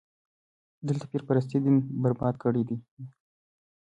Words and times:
دلته 0.87 1.05
پير 1.11 1.21
پرستي 1.27 1.57
دين 1.63 1.77
برباد 2.03 2.35
کړی 2.43 2.63
دی. 2.67 2.77